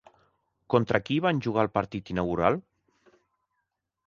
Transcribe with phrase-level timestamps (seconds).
[0.73, 2.61] Contra qui van jugar el partit inaugural?